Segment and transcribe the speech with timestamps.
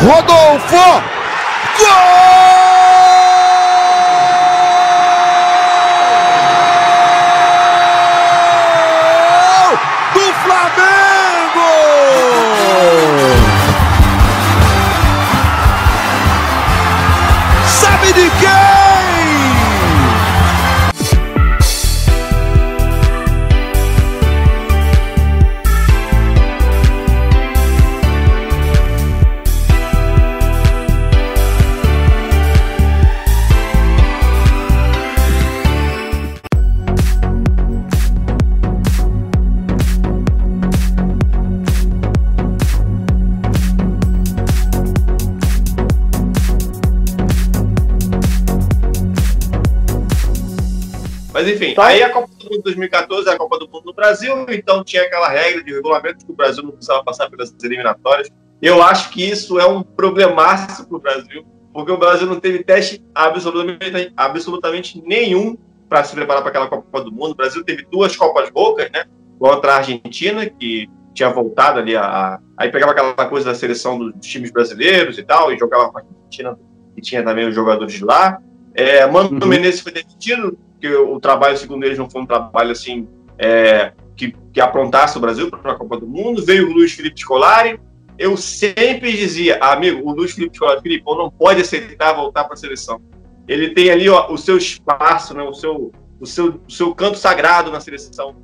[0.00, 1.02] Rodolfo!
[1.76, 2.57] Gol!
[51.46, 51.86] Enfim, tá.
[51.86, 54.82] aí a Copa do Mundo de 2014 é a Copa do Mundo no Brasil, então
[54.82, 58.28] tinha aquela regra de regulamento que o Brasil não precisava passar pelas eliminatórias.
[58.60, 62.64] Eu acho que isso é um problemaço para o Brasil, porque o Brasil não teve
[62.64, 65.56] teste absolutamente, absolutamente nenhum
[65.88, 67.32] para se preparar para aquela Copa do Mundo.
[67.32, 69.04] O Brasil teve duas Copas Bocas, né?
[69.38, 72.40] Contra a Argentina, que tinha voltado ali a, a.
[72.56, 76.02] Aí pegava aquela coisa da seleção dos times brasileiros e tal, e jogava com a
[76.02, 76.58] Argentina,
[76.94, 78.38] que tinha também os jogadores de lá.
[78.74, 79.48] É, Mano uhum.
[79.48, 84.34] Menezes foi demitido, que o trabalho, segundo eles, não foi um trabalho assim é, que,
[84.52, 86.44] que aprontasse o Brasil para a Copa do Mundo.
[86.44, 87.80] Veio o Luiz Felipe Scolari.
[88.18, 92.56] Eu sempre dizia, amigo, o Luiz Felipe Scolari, Felipe, não pode aceitar voltar para a
[92.56, 93.00] seleção.
[93.46, 97.16] Ele tem ali ó, o seu espaço, né, o, seu, o, seu, o seu canto
[97.16, 98.36] sagrado na seleção.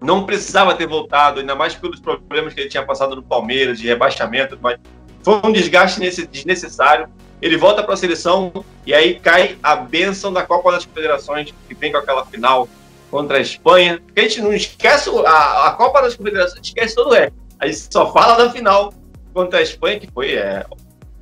[0.00, 3.86] Não precisava ter voltado, ainda mais pelos problemas que ele tinha passado no Palmeiras, de
[3.86, 4.78] rebaixamento, mas
[5.22, 7.08] foi um desgaste desnecessário
[7.44, 11.74] ele volta para a seleção e aí cai a benção da Copa das Confederações, que
[11.74, 12.66] vem com aquela final
[13.10, 14.00] contra a Espanha.
[14.02, 17.34] Porque a gente não esquece a, a Copa das Confederações, esquece todo o resto.
[17.60, 18.94] A gente só fala da final
[19.34, 20.64] contra a Espanha, que foi, é,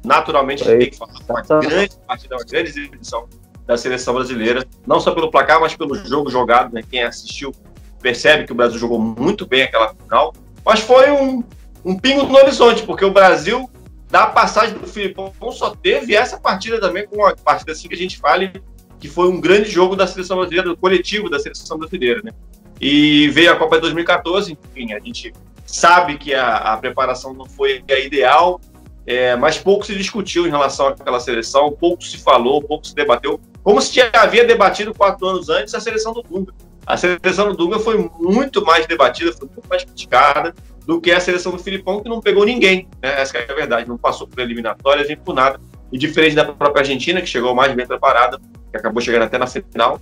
[0.05, 3.29] naturalmente, a gente tem que falar uma grande partida, uma grande exibição
[3.67, 6.73] da seleção brasileira, não só pelo placar, mas pelo jogo jogado.
[6.73, 6.83] Né?
[6.89, 7.53] Quem assistiu
[8.01, 10.33] percebe que o Brasil jogou muito bem aquela final,
[10.65, 11.43] mas foi um,
[11.85, 13.69] um pingo no horizonte, porque o Brasil
[14.13, 17.99] da passagem do Filipão só teve essa partida também, com uma partida assim que a
[17.99, 18.53] gente fale,
[19.01, 22.31] que foi um grande jogo da seleção brasileira, do coletivo da seleção brasileira, né?
[22.79, 25.33] E veio a Copa de 2014, enfim, a gente
[25.65, 28.61] sabe que a, a preparação não foi a ideal,
[29.07, 33.41] é, mas pouco se discutiu em relação àquela seleção, pouco se falou, pouco se debateu,
[33.65, 36.53] como se já havia debatido quatro anos antes a seleção do Dunga.
[36.85, 40.55] A seleção do Dunga foi muito mais debatida, foi muito mais criticada,
[40.87, 42.89] do que a seleção do Filipão, que não pegou ninguém.
[43.03, 43.21] Né?
[43.21, 45.61] Essa é a verdade, não passou por eliminatórias nem por nada.
[45.93, 49.47] E diferente da própria Argentina, que chegou mais bem preparada, que acabou chegando até na
[49.47, 50.01] final,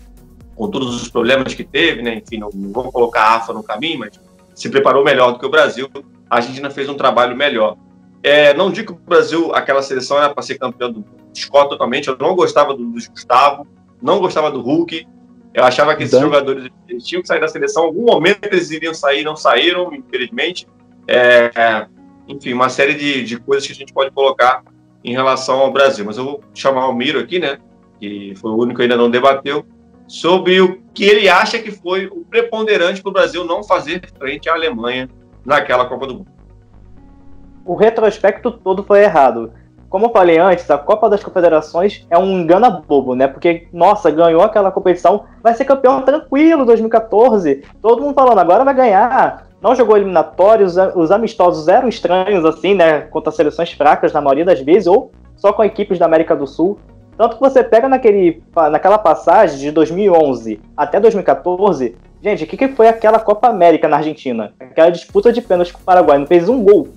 [0.55, 2.23] com todos os problemas que teve, né?
[2.25, 4.21] Enfim, não, não vou colocar a AFA no caminho, mas
[4.55, 5.89] se preparou melhor do que o Brasil.
[6.29, 7.77] A Argentina fez um trabalho melhor.
[8.23, 11.05] É, não digo que o Brasil, aquela seleção era para ser campeão do
[11.35, 12.09] Scott totalmente.
[12.09, 13.67] Eu não gostava do Gustavo,
[14.01, 15.07] não gostava do Hulk,
[15.53, 16.29] eu achava que esses então...
[16.29, 17.85] jogadores eles tinham que sair da seleção.
[17.85, 20.67] Em algum momento eles iriam sair, não saíram, infelizmente.
[21.09, 21.87] É,
[22.29, 24.63] enfim, uma série de, de coisas que a gente pode colocar
[25.03, 26.05] em relação ao Brasil.
[26.05, 27.59] Mas eu vou chamar o Miro aqui, né?
[27.99, 29.67] Que foi o único que ainda não debateu,
[30.07, 34.49] sobre o que ele acha que foi o preponderante para o Brasil não fazer frente
[34.49, 35.09] à Alemanha
[35.45, 36.31] naquela Copa do Mundo.
[37.65, 39.53] O retrospecto todo foi errado
[39.91, 43.27] como eu falei antes, a Copa das Confederações é um engana bobo, né?
[43.27, 47.65] Porque, nossa, ganhou aquela competição, vai ser campeão tranquilo 2014.
[47.83, 49.49] Todo mundo falando, agora vai ganhar.
[49.61, 53.01] Não jogou eliminatórios, os amistosos eram estranhos, assim, né?
[53.01, 56.79] Contra seleções fracas na maioria das vezes, ou só com equipes da América do Sul.
[57.19, 62.69] Tanto que você pega naquele, naquela passagem de 2011 até 2014, gente, o que, que
[62.69, 64.53] foi aquela Copa América na Argentina?
[64.61, 66.89] Aquela disputa de pênalti com o Paraguai, não fez um gol.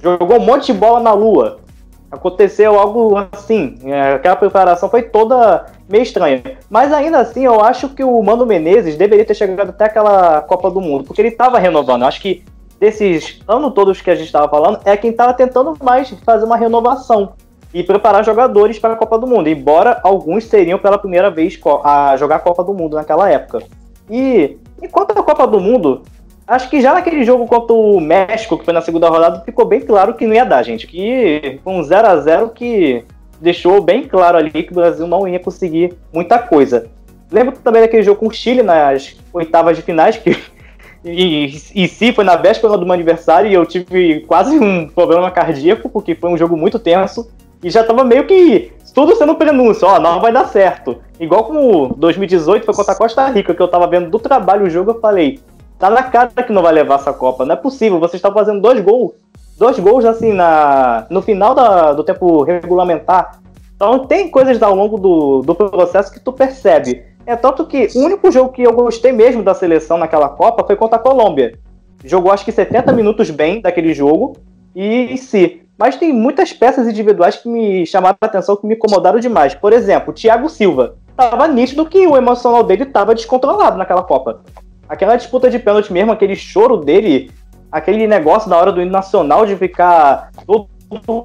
[0.00, 1.66] Jogou um monte de bola na lua
[2.10, 3.78] aconteceu algo assim.
[3.84, 6.42] É, aquela preparação foi toda meio estranha.
[6.68, 10.70] Mas ainda assim, eu acho que o Mano Menezes deveria ter chegado até aquela Copa
[10.70, 12.02] do Mundo, porque ele estava renovando.
[12.02, 12.44] Eu acho que
[12.78, 16.56] desses anos todos que a gente estava falando, é quem estava tentando mais fazer uma
[16.56, 17.32] renovação
[17.74, 22.16] e preparar jogadores para a Copa do Mundo, embora alguns seriam pela primeira vez a
[22.16, 23.62] jogar a Copa do Mundo naquela época.
[24.08, 26.02] E enquanto a Copa do Mundo,
[26.48, 29.82] Acho que já naquele jogo contra o México, que foi na segunda rodada, ficou bem
[29.82, 30.86] claro que não ia dar, gente.
[30.86, 33.04] Que foi um 0 a 0 que
[33.38, 36.88] deixou bem claro ali que o Brasil não ia conseguir muita coisa.
[37.30, 40.38] Lembro também daquele jogo com o Chile nas oitavas de finais, que
[41.04, 45.30] e, e sim, foi na véspera do meu aniversário e eu tive quase um problema
[45.30, 47.30] cardíaco, porque foi um jogo muito tenso.
[47.62, 50.96] E já tava meio que tudo sendo prenúncio, ó, não vai dar certo.
[51.20, 54.70] Igual como 2018 foi contra a Costa Rica, que eu tava vendo do trabalho o
[54.70, 55.40] jogo, eu falei,
[55.78, 57.44] Tá na cara que não vai levar essa Copa.
[57.44, 58.00] Não é possível.
[58.00, 59.12] Vocês estão fazendo dois gols
[59.58, 63.40] dois gols assim na, no final da, do tempo regulamentar.
[63.74, 67.02] Então tem coisas ao longo do, do processo que tu percebe.
[67.26, 70.76] É tanto que o único jogo que eu gostei mesmo da seleção naquela Copa foi
[70.76, 71.58] contra a Colômbia.
[72.04, 74.36] Jogou acho que 70 minutos bem daquele jogo
[74.74, 75.62] e se.
[75.76, 79.54] Mas tem muitas peças individuais que me chamaram a atenção, que me incomodaram demais.
[79.54, 80.96] Por exemplo, Thiago Silva.
[81.16, 84.40] Tava nítido que o emocional dele tava descontrolado naquela Copa.
[84.88, 87.30] Aquela disputa de pênalti mesmo, aquele choro dele,
[87.70, 90.68] aquele negócio na hora do hino nacional de ficar todo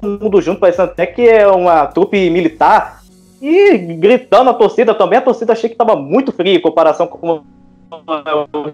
[0.02, 3.02] mundo junto, parecendo até que é uma trupe militar.
[3.40, 7.42] E gritando a torcida também, a torcida achei que estava muito fria em comparação com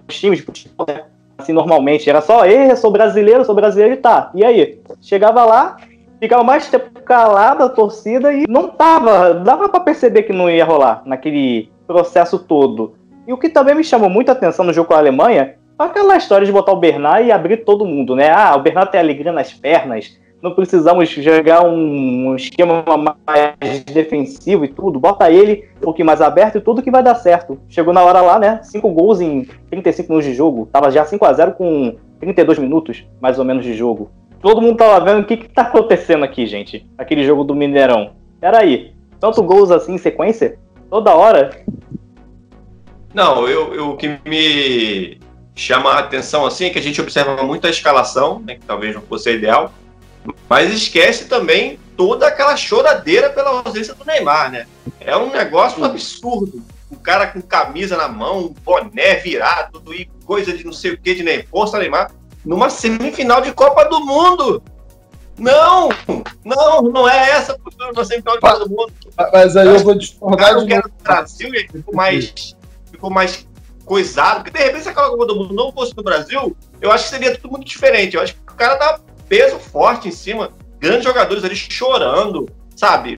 [0.07, 1.03] os times de futebol, né?
[1.37, 2.09] Assim, normalmente.
[2.09, 4.31] Era só, ei, sou brasileiro, sou brasileiro e tá.
[4.33, 4.79] E aí?
[5.01, 5.77] Chegava lá,
[6.19, 9.33] ficava mais tempo calado a torcida e não tava.
[9.33, 12.93] Dava para perceber que não ia rolar naquele processo todo.
[13.31, 16.45] E o que também me chamou muita atenção no jogo com a Alemanha aquela história
[16.45, 18.29] de botar o Bernard e abrir todo mundo, né?
[18.29, 22.83] Ah, o Bernard tem alegria nas pernas, não precisamos jogar um esquema
[23.25, 27.15] mais defensivo e tudo, bota ele um pouquinho mais aberto e tudo que vai dar
[27.15, 27.57] certo.
[27.69, 28.59] Chegou na hora lá, né?
[28.63, 30.67] Cinco gols em 35 minutos de jogo.
[30.69, 34.11] Tava já 5 a 0 com 32 minutos, mais ou menos, de jogo.
[34.41, 36.85] Todo mundo tava vendo o que que tá acontecendo aqui, gente.
[36.97, 38.11] Aquele jogo do Mineirão.
[38.41, 40.59] Peraí, tanto gols assim em sequência?
[40.89, 41.51] Toda hora?
[43.13, 45.19] Não, eu, eu, o que me
[45.55, 48.95] chama a atenção assim é que a gente observa muito a escalação, né, que talvez
[48.95, 49.71] não fosse a ideal,
[50.49, 54.67] mas esquece também toda aquela choradeira pela ausência do Neymar, né?
[54.99, 56.63] É um negócio absurdo.
[56.89, 61.15] O cara com camisa na mão, boné virado e coisa de não sei o que
[61.15, 62.11] de Neymar, força Neymar,
[62.45, 64.63] numa semifinal de Copa do Mundo.
[65.37, 65.89] Não,
[66.45, 68.93] não, não é essa postura na semifinal de Copa do Mundo.
[69.31, 71.49] Mas aí eu vou discordar de era do Brasil
[71.93, 72.55] mais,
[73.01, 73.47] ficou mais
[73.83, 74.43] coisado.
[74.43, 77.09] Porque de repente, se aquela Copa do Mundo não fosse no Brasil, eu acho que
[77.09, 78.15] seria tudo muito diferente.
[78.15, 83.15] Eu acho que o cara tá peso forte em cima, grandes jogadores ali chorando, sabe?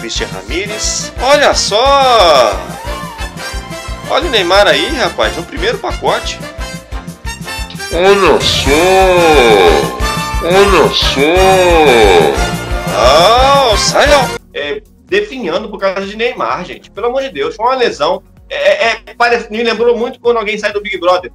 [0.00, 2.52] Christian Ramírez, olha só!
[4.10, 6.38] Olha o Neymar aí, rapaz, no primeiro pacote.
[7.92, 8.70] Olha só!
[10.44, 11.22] Olha só!
[12.94, 14.41] Oh, sai ó!
[14.54, 16.90] É, definhando por causa de Neymar, gente.
[16.90, 18.22] Pelo amor de Deus, foi uma lesão
[18.52, 21.32] é, é, parece, me lembrou muito quando alguém sai do Big Brother.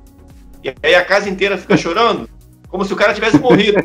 [0.63, 2.29] E aí a casa inteira fica chorando,
[2.69, 3.83] como se o cara tivesse morrido.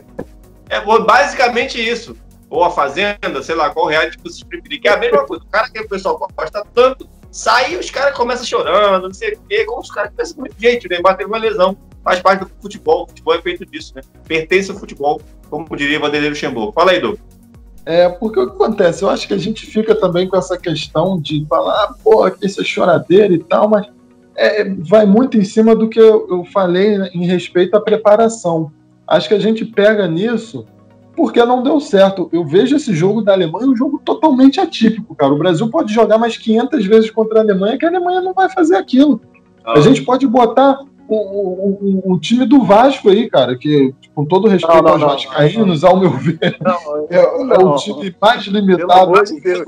[0.68, 2.16] É basicamente isso.
[2.50, 5.42] Ou a Fazenda, sei lá, qual reality que vocês preferirem, que é a mesma coisa.
[5.42, 9.32] O cara que o pessoal gosta tanto, sai e os caras começam chorando, não sei
[9.32, 10.54] o quê, como os caras pensam muito.
[10.58, 13.04] Gente, o Neymar teve uma lesão, faz parte do futebol.
[13.04, 14.02] O futebol é feito disso, né?
[14.26, 16.72] Pertence ao futebol, como diria Vanderlei Luxemburgo.
[16.72, 17.22] Fala aí, Douglas.
[17.84, 19.02] É, porque o que acontece?
[19.02, 22.46] Eu acho que a gente fica também com essa questão de falar, ah, pô, aqui
[22.46, 23.86] isso é choradeira e tal, mas
[24.36, 28.70] é, vai muito em cima do que eu, eu falei em respeito à preparação.
[29.06, 30.64] Acho que a gente pega nisso
[31.16, 32.28] porque não deu certo.
[32.32, 35.32] Eu vejo esse jogo da Alemanha um jogo totalmente atípico, cara.
[35.32, 38.48] O Brasil pode jogar mais 500 vezes contra a Alemanha que a Alemanha não vai
[38.48, 39.20] fazer aquilo.
[39.64, 39.74] Ah.
[39.74, 40.78] A gente pode botar
[41.14, 45.00] o, o, o, time do Vasco aí, cara, que com todo respeito não, não, aos
[45.00, 46.38] não, vascaínos, ao meu ver,
[47.10, 49.40] é, é, o time mais limitado de hoje.
[49.44, 49.64] Eu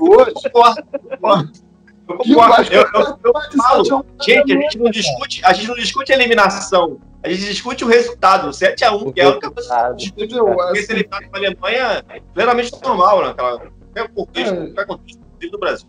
[2.17, 2.71] concordo.
[2.71, 6.99] Eu, eu, eu falo, gente, a gente não discute, a gente não discute a eliminação.
[7.23, 10.35] A gente discute o resultado, 7x1, que é a única coisa que discute.
[10.37, 13.25] Porque se ele tá com a Alemanha é plenamente normal.
[13.25, 15.87] Né, qualquer contexto, qualquer contexto do Brasil.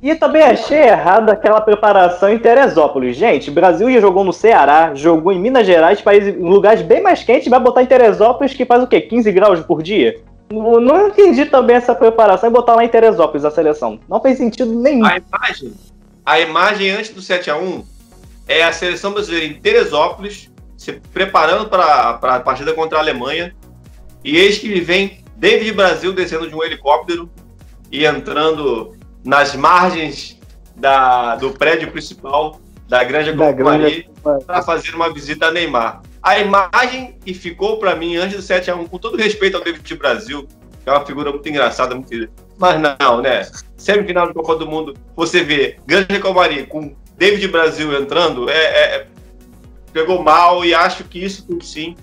[0.00, 3.16] E também achei errado aquela preparação em Teresópolis.
[3.16, 7.48] Gente, Brasil já jogou no Ceará, jogou em Minas Gerais, países, lugares bem mais quentes,
[7.48, 9.00] vai botar em Teresópolis que faz o quê?
[9.00, 10.20] 15 graus por dia?
[10.50, 13.98] Não, não entendi também essa preparação e botar lá em Teresópolis a seleção.
[14.08, 15.04] Não fez sentido nenhum.
[15.04, 15.72] A imagem,
[16.24, 17.84] a imagem antes do 7x1
[18.46, 23.52] é a seleção brasileira em Teresópolis, se preparando para a partida contra a Alemanha.
[24.24, 27.28] E eis que vem David Brasil descendo de um helicóptero
[27.90, 28.96] e entrando
[29.28, 30.40] nas margens
[30.74, 34.06] da, do prédio principal da Granja Companhia
[34.46, 36.00] para fazer uma visita a Neymar.
[36.22, 39.62] A imagem que ficou para mim antes do 7 a 1 com todo respeito ao
[39.62, 40.48] David Brasil,
[40.82, 42.10] que é uma figura muito engraçada, muito
[42.56, 43.46] mas não, né?
[43.76, 49.06] Semifinal de Copa do Mundo, você vê Granja Comari com David Brasil entrando, é, é,
[49.92, 51.94] pegou mal e acho que isso tudo sim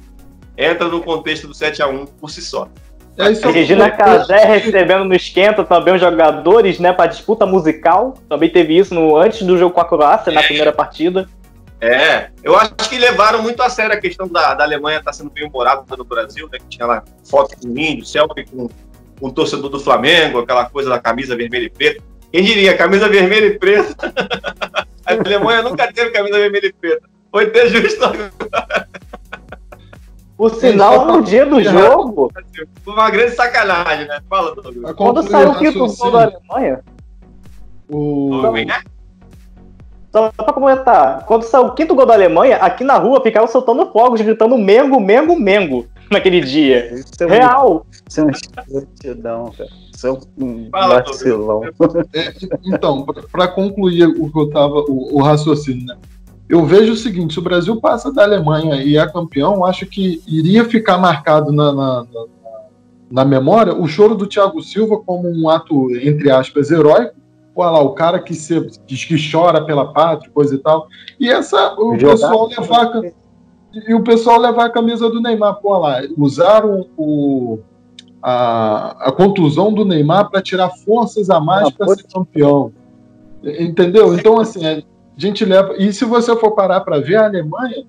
[0.56, 2.70] entra no contexto do 7 a 1 por si só.
[3.18, 8.16] É isso Regina Casé recebendo no esquenta também os jogadores, né, para disputa musical.
[8.28, 11.28] Também teve isso no, antes do jogo com a Croácia, na primeira partida.
[11.80, 15.18] É, eu acho que levaram muito a sério a questão da, da Alemanha estar tá
[15.18, 18.68] sendo bem humorada no Brasil, né, que tinha lá foto com o índio, selfie com,
[19.20, 22.04] com o torcedor do Flamengo, aquela coisa da camisa vermelha e preta.
[22.32, 23.96] Quem diria, camisa vermelha e preta?
[25.06, 27.08] a Alemanha nunca teve camisa vermelha e preta.
[27.32, 28.04] Foi ter justo
[30.38, 32.32] O sinal no dia do jogo.
[32.84, 34.20] Foi uma grande sacanagem, né?
[34.30, 34.94] Fala, Douglas.
[34.94, 36.84] Quando saiu o quinto gol da Alemanha.
[37.90, 38.32] O...
[40.12, 43.86] Só pra comentar, quando saiu o quinto gol da Alemanha, aqui na rua ficavam soltando
[43.92, 46.94] fogos, gritando Mengo, Mengo, Mengo naquele dia.
[46.94, 47.86] Isso é Real.
[48.08, 49.70] Isso é uma escrotidão, cara.
[49.94, 50.12] Isso é
[50.42, 51.64] um vacilão.
[52.14, 52.34] É,
[52.66, 55.98] então, para concluir o que eu tava, o, o, raciocínio, né?
[56.48, 60.22] Eu vejo o seguinte: se o Brasil passa da Alemanha e é campeão, acho que
[60.28, 62.26] iria ficar marcado na, na, na,
[63.12, 67.16] na memória o choro do Thiago Silva como um ato, entre aspas, heróico
[67.56, 70.88] olha lá, o cara que, se, que chora pela pátria, coisa e tal.
[71.20, 72.14] E essa, o Jogar.
[72.14, 73.02] pessoal levar a,
[73.88, 77.60] e o pessoal levar a camisa do Neymar, pô, lá, usaram o,
[78.22, 82.74] a, a contusão do Neymar para tirar forças a mais para ser campeão.
[83.44, 84.16] Entendeu?
[84.16, 84.84] Então, assim,
[85.18, 85.76] a gente leva.
[85.78, 87.86] E se você for parar para ver, a Alemanha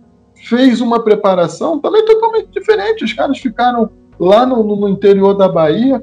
[0.48, 3.04] fez uma preparação também totalmente diferente.
[3.04, 6.02] Os caras ficaram lá no, no interior da Bahia,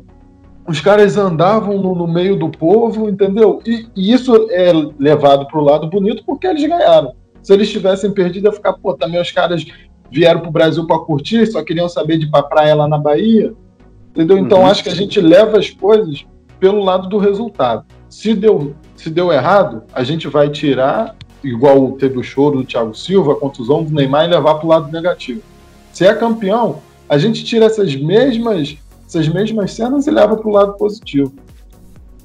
[0.67, 3.61] os caras andavam no, no meio do povo, entendeu?
[3.65, 7.13] E, e isso é levado para o lado bonito porque eles ganharam.
[7.41, 9.65] Se eles tivessem perdido, ia ficar, pô, também os caras
[10.09, 12.97] vieram para o Brasil para curtir, só queriam saber de ir para praia lá na
[12.97, 13.53] Bahia,
[14.11, 14.37] entendeu?
[14.37, 14.67] Então uhum.
[14.67, 16.25] acho que a gente leva as coisas
[16.59, 17.83] pelo lado do resultado.
[18.07, 22.95] Se deu, se deu errado, a gente vai tirar, igual teve o choro do Thiago
[22.95, 25.41] Silva, a contusão do Neymar, e levar para o lado negativo.
[25.91, 30.51] Se é campeão, a gente tira essas mesmas essas mesmas cenas e leva para o
[30.51, 31.33] lado positivo.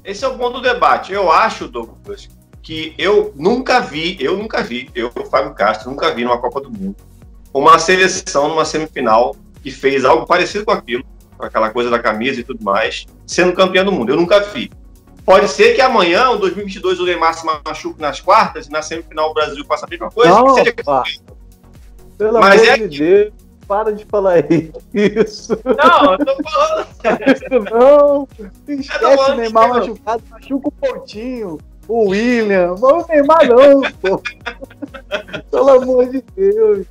[0.03, 1.13] Esse é o ponto do debate.
[1.13, 2.29] Eu acho, Douglas,
[2.63, 6.71] que eu nunca vi, eu nunca vi, eu, Fábio Castro, nunca vi numa Copa do
[6.71, 6.95] Mundo,
[7.53, 11.03] uma seleção numa semifinal que fez algo parecido com aquilo,
[11.37, 14.11] com aquela coisa da camisa e tudo mais, sendo campeão do mundo.
[14.11, 14.71] Eu nunca vi.
[15.29, 19.29] Pode ser que amanhã, em 2022, o Neymar se machuque nas quartas e na semifinal
[19.29, 20.31] o Brasil faça a mesma coisa.
[20.31, 21.03] Não, que seja...
[22.17, 23.33] Pelo Mas amor é de Deus
[23.67, 25.55] para de falar isso.
[25.63, 26.87] Não, eu tô falando.
[27.29, 28.27] Isso não.
[28.67, 32.73] Esquece o Neymar machucado, machuca o Pontinho, o William.
[32.73, 34.19] O Neymar não, pô.
[35.51, 36.87] Pelo amor de Deus.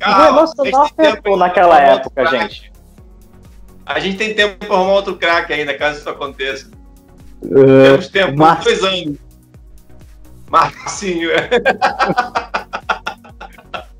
[0.00, 2.72] Calma, o emocional apertou naquela época, gente.
[3.86, 6.79] A gente tem tempo para arrumar outro craque ainda, caso isso aconteça.
[7.42, 8.62] Uh, Temos tempo, Mar...
[8.62, 9.18] dois anos.
[10.50, 11.30] Marcinho.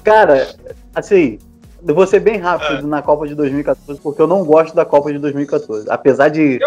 [0.03, 0.49] Cara,
[0.95, 1.39] assim,
[1.87, 2.83] eu vou ser bem rápido é.
[2.83, 5.87] na Copa de 2014, porque eu não gosto da Copa de 2014.
[5.89, 6.59] Apesar de,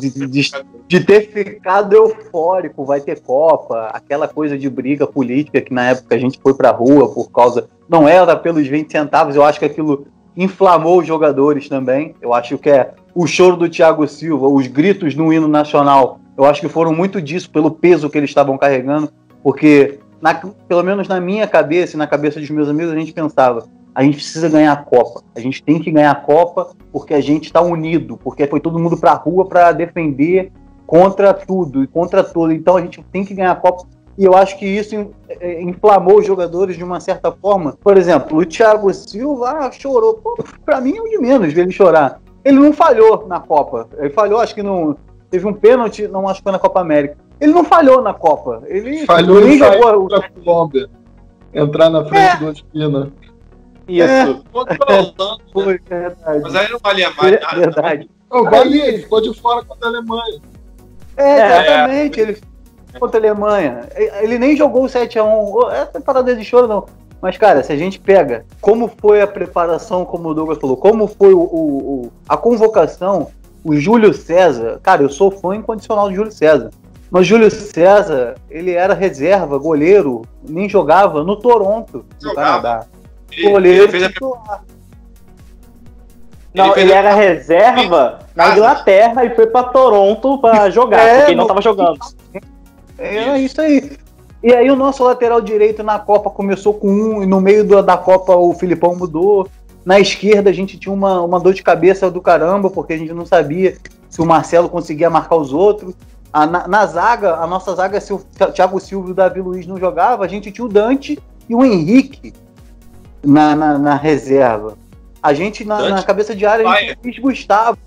[0.00, 0.50] de, de,
[0.86, 6.14] de, ter ficado eufórico, vai ter Copa, aquela coisa de briga política que na época
[6.14, 7.68] a gente foi pra rua por causa.
[7.88, 12.14] Não era pelos 20 centavos, eu acho que aquilo inflamou os jogadores também.
[12.20, 16.44] Eu acho que é o choro do Thiago Silva, os gritos no hino nacional, eu
[16.44, 19.10] acho que foram muito disso, pelo peso que eles estavam carregando,
[19.42, 23.12] porque, na, pelo menos na minha cabeça e na cabeça dos meus amigos, a gente
[23.12, 25.22] pensava a gente precisa ganhar a Copa.
[25.34, 28.78] A gente tem que ganhar a Copa porque a gente está unido, porque foi todo
[28.78, 30.50] mundo para a rua para defender
[30.86, 32.52] contra tudo e contra tudo.
[32.52, 33.86] Então a gente tem que ganhar a Copa.
[34.16, 37.76] E eu acho que isso é, inflamou os jogadores de uma certa forma.
[37.82, 40.22] Por exemplo, o Thiago Silva ah, chorou.
[40.64, 42.20] Para mim é o de menos ver ele chorar.
[42.44, 43.88] Ele não falhou na Copa.
[43.98, 44.96] Ele falhou, acho que não.
[45.30, 47.16] Teve um pênalti, não acho que foi na Copa América.
[47.40, 48.62] Ele não falhou na Copa.
[48.66, 50.14] Ele falhou nem jogou.
[50.14, 50.88] A Colômbia.
[51.54, 52.36] Entrar na frente é.
[52.36, 53.12] do Espina.
[53.88, 54.08] Isso.
[54.08, 54.40] É.
[55.52, 56.40] Foi, verdade.
[56.42, 57.56] Mas aí não valia mais nada.
[57.56, 58.10] Verdade.
[58.30, 60.40] Oh, valia, ele ficou de fora contra a Alemanha.
[61.16, 62.20] É, exatamente.
[62.20, 62.22] É.
[62.22, 62.40] Ele
[62.98, 63.88] contra a Alemanha.
[64.20, 65.72] Ele nem jogou o 7x1.
[65.72, 66.86] Essa parada de choro, não.
[67.22, 71.06] Mas, cara, se a gente pega como foi a preparação, como o Douglas falou, como
[71.06, 73.28] foi o, o, o a convocação,
[73.62, 76.70] o Júlio César, cara, eu sou fã incondicional do Júlio César.
[77.08, 82.62] Mas Júlio César, ele era reserva, goleiro, nem jogava no Toronto, no jogava.
[82.62, 82.86] Canadá.
[83.40, 84.64] Goleiro ele titular.
[86.52, 91.30] Não, ele, ele era reserva na Inglaterra e foi para Toronto para jogar, é, porque
[91.30, 92.00] ele não estava jogando.
[92.98, 94.01] É isso aí.
[94.42, 97.96] E aí o nosso lateral direito na Copa começou com um, e no meio da
[97.96, 99.48] Copa o Filipão mudou.
[99.84, 103.12] Na esquerda a gente tinha uma, uma dor de cabeça do caramba, porque a gente
[103.12, 103.76] não sabia
[104.10, 105.94] se o Marcelo conseguia marcar os outros.
[106.32, 108.18] A, na, na, zaga, a nossa zaga, se o
[108.52, 111.18] Thiago Silva e o Davi Luiz não jogava, a gente tinha o Dante
[111.48, 112.32] e o Henrique
[113.22, 114.76] na, na, na reserva.
[115.22, 117.78] A gente, na, na, cabeça de área, a gente tinha o Luiz Gustavo.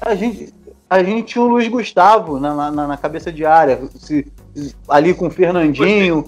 [0.00, 0.54] A gente,
[0.88, 4.30] a gente tinha o Luiz Gustavo na, na, na cabeça de área, se,
[4.88, 6.24] ali com o Fernandinho.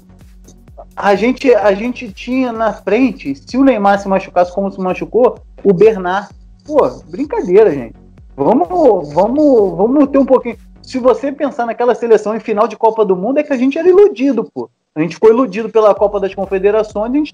[0.95, 5.39] A gente, a gente tinha na frente, se o Neymar se machucasse como se machucou,
[5.63, 6.29] o Bernard.
[6.65, 7.95] Pô, brincadeira, gente.
[8.35, 10.57] Vamos, vamos, vamos ter um pouquinho.
[10.83, 13.79] Se você pensar naquela seleção em final de Copa do Mundo, é que a gente
[13.79, 14.71] era iludido, pô.
[14.95, 17.33] A gente ficou iludido pela Copa das Confederações, a gente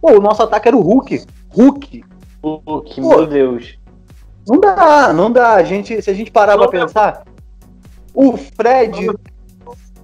[0.00, 1.24] Pô, o nosso ataque era o Hulk.
[1.50, 2.04] Hulk.
[2.42, 3.78] Hulk, Pô, meu Deus.
[4.46, 5.54] Não dá, não dá.
[5.54, 7.24] A gente, se a gente parar não pra pensar,
[8.14, 9.06] o Fred.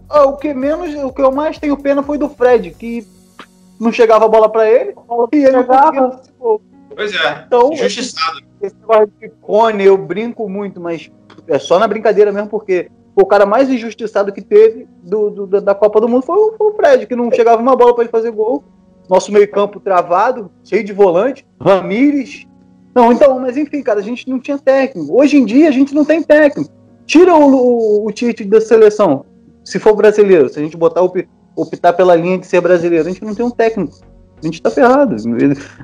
[0.09, 3.07] Ah, o que menos, o que eu mais tenho pena foi do Fred, que
[3.79, 4.95] não chegava a bola para ele,
[5.33, 6.23] e ele jogava.
[6.95, 8.47] Pois é, então, injustiçado.
[8.63, 11.11] Esse negócio de cone, eu brinco muito, mas
[11.47, 15.75] é só na brincadeira mesmo, porque o cara mais injustiçado que teve do, do da
[15.75, 18.11] Copa do Mundo foi o, foi o Fred, que não chegava uma bola para ele
[18.11, 18.65] fazer gol.
[19.09, 22.47] Nosso meio-campo travado, cheio de volante, Ramires.
[22.95, 25.19] Não, então, mas enfim, cara, a gente não tinha técnico.
[25.19, 26.73] Hoje em dia a gente não tem técnico.
[27.07, 29.25] Tira o, o, o Tite da seleção,
[29.67, 31.03] se for brasileiro, se a gente botar
[31.57, 33.99] optar pela linha de ser brasileiro, a gente não tem um técnico.
[34.41, 35.17] A gente tá ferrado.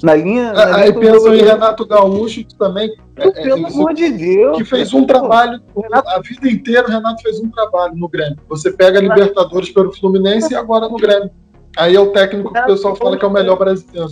[0.02, 0.52] Na linha.
[0.52, 2.92] Na Aí pensa em Renato Gaúcho, que também.
[3.16, 4.58] É, é, pelo amor de Deus.
[4.58, 5.60] Que fez um trabalho.
[5.76, 6.08] Renato...
[6.10, 8.36] A vida inteira o Renato fez um trabalho no Grêmio.
[8.48, 11.30] Você pega a Libertadores pelo Fluminense e agora no Grêmio.
[11.76, 14.10] Aí é o técnico que o pessoal fala que é o melhor brasileiro.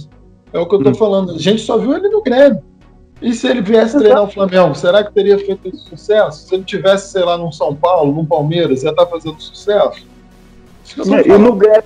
[0.53, 0.95] É o que eu tô hum.
[0.95, 1.33] falando.
[1.33, 2.63] A gente só viu ele no Grêmio.
[3.21, 6.49] E se ele viesse treinar o Flamengo, será que teria feito esse sucesso?
[6.49, 10.07] Se ele tivesse, sei lá, no São Paulo, no Palmeiras, ia estar tá fazendo sucesso?
[10.97, 11.85] E no Grêmio,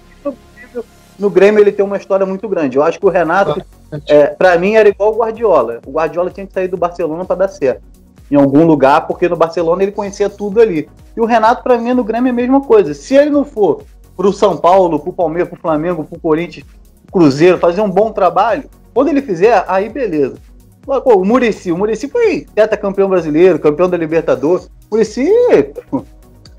[1.19, 2.77] no Grêmio ele tem uma história muito grande.
[2.77, 3.61] Eu acho que o Renato,
[4.07, 5.81] é, para mim, era igual o Guardiola.
[5.87, 7.83] O Guardiola tinha que sair do Barcelona para dar certo.
[8.31, 10.89] Em algum lugar, porque no Barcelona ele conhecia tudo ali.
[11.17, 12.95] E o Renato, para mim, no Grêmio é a mesma coisa.
[12.95, 13.83] Se ele não for
[14.17, 16.67] pro São Paulo, pro Palmeiras, pro Flamengo, pro Corinthians,
[17.07, 20.37] pro Cruzeiro, fazer um bom trabalho, quando ele fizer, aí beleza.
[20.85, 24.67] Pô, o Murici, o Murici foi teta campeão brasileiro, campeão da Libertadores.
[24.91, 25.27] O Murici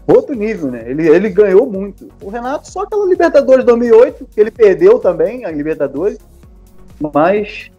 [0.08, 0.84] outro nível, né?
[0.88, 2.08] Ele, ele ganhou muito.
[2.22, 6.17] O Renato, só aquela Libertadores 2008, que ele perdeu também, a Libertadores,
[7.00, 7.72] mas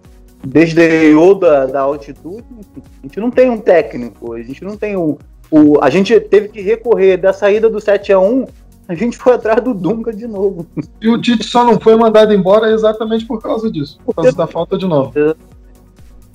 [0.45, 2.45] desdenhou da, da altitude.
[3.03, 5.17] A gente não tem um técnico, a gente não tem um.
[5.51, 8.47] O, a gente teve que recorrer da saída do 7 a 1
[8.89, 10.65] a gente foi atrás do Dunga de novo.
[11.01, 14.47] E o Tite só não foi mandado embora exatamente por causa disso, por causa da
[14.47, 15.13] falta de novo.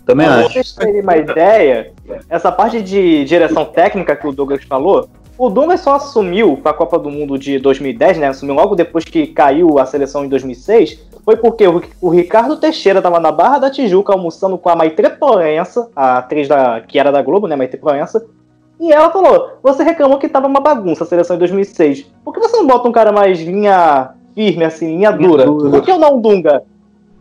[0.05, 0.43] Também acho.
[0.43, 1.91] Pra vocês terem uma ideia,
[2.29, 6.73] essa parte de direção técnica que o Douglas falou, o Dunga só assumiu para a
[6.73, 8.28] Copa do Mundo de 2010, né?
[8.28, 10.99] Assumiu logo depois que caiu a seleção em 2006.
[11.23, 15.89] Foi porque o, Ricardo Teixeira estava na Barra da Tijuca almoçando com a Maitre Proença,
[15.95, 17.56] a atriz da, que era da Globo, né?
[17.56, 18.23] Maitre Proença.
[18.80, 22.06] E ela falou: Você reclamou que tava uma bagunça a seleção em 2006.
[22.23, 25.45] Por que você não bota um cara mais linha firme, assim, linha dura?
[25.45, 26.63] Por que eu não Dunga?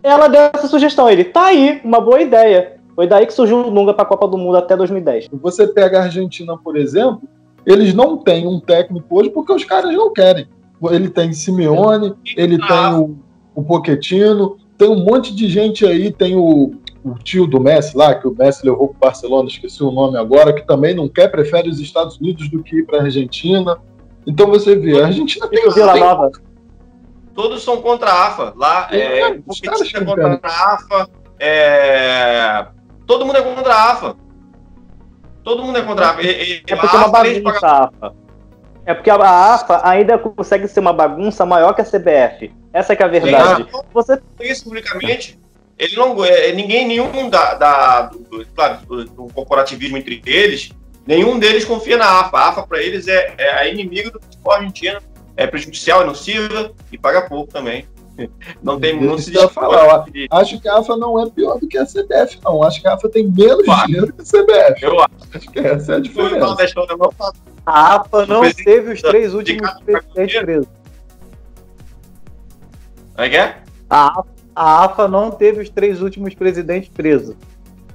[0.02, 1.08] Ela deu essa sugestão.
[1.08, 2.80] Ele: Tá aí, uma boa ideia.
[2.94, 5.28] Foi daí que surgiu o Dunga para a Copa do Mundo até 2010.
[5.40, 7.22] Você pega a Argentina, por exemplo,
[7.64, 10.46] eles não têm um técnico hoje porque os caras não querem.
[10.90, 13.16] Ele tem Simeone, ele tem o,
[13.54, 16.72] o Pochettino, tem um monte de gente aí, tem o,
[17.04, 20.16] o tio do Messi lá, que o Messi levou para o Barcelona, esqueci o nome
[20.16, 23.78] agora, que também não quer, prefere os Estados Unidos do que ir para a Argentina.
[24.26, 25.66] Então você vê, a Argentina tem.
[25.66, 26.30] o Vila Nova.
[27.34, 28.52] Todos são contra a AFA.
[28.56, 31.08] Lá, é, é, é contra a AFA.
[31.38, 32.66] É,
[33.06, 34.16] todo mundo é contra a AFA.
[35.42, 36.22] Todo mundo é contra a AFA.
[36.22, 38.14] E, é porque é uma bagunça a AFA.
[38.86, 42.52] É porque a AFA ainda consegue ser uma bagunça maior que a CBF.
[42.72, 43.64] Essa é a verdade.
[43.64, 45.38] Sim, Você isso publicamente.
[45.78, 50.70] Ele não, é, ninguém, nenhum da, da do, claro, do, do, corporativismo entre eles,
[51.06, 52.36] nenhum deles confia na AFA.
[52.36, 55.00] A AFA para eles é, é a inimiga do futebol argentino,
[55.40, 57.86] é prejudicial, é nociva e paga pouco também.
[58.62, 60.04] Não tem não se falar.
[60.30, 62.62] Acho que a AFA não é pior do que a CBF, não.
[62.62, 63.86] Acho que a AFA tem menos claro.
[63.86, 64.84] dinheiro que a CBF.
[64.84, 65.10] Eu acho.
[65.32, 66.58] acho que essa é a diferença.
[67.64, 70.68] A AFA não teve os três últimos presidentes presos.
[73.16, 73.56] É que é?
[73.88, 74.22] A,
[74.54, 77.34] a AFA não teve os três últimos presidentes presos.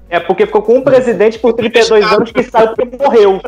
[0.10, 3.39] É porque ficou com um presidente por 32 anos que saiu porque morreu.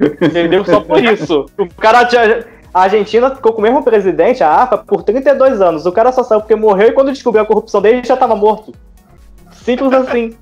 [0.00, 0.64] Entendeu?
[0.64, 1.44] Só por isso.
[1.58, 5.84] O cara tinha a Argentina ficou com o mesmo presidente, a AFA, por 32 anos.
[5.84, 8.72] O cara só saiu porque morreu e quando descobriu a corrupção dele já estava morto.
[9.52, 10.34] Simples assim.